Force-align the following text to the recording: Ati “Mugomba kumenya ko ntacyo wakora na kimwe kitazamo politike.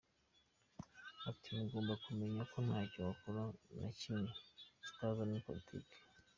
Ati 1.29 1.47
“Mugomba 1.57 1.93
kumenya 2.03 2.41
ko 2.51 2.57
ntacyo 2.65 2.99
wakora 3.07 3.41
na 3.81 3.89
kimwe 3.99 4.29
kitazamo 4.83 5.37
politike. 5.47 5.95